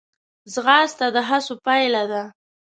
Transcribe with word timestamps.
ځغاسته 0.53 1.05
د 1.15 1.17
هڅو 1.29 1.53
پایله 1.65 2.03
ده 2.11 2.23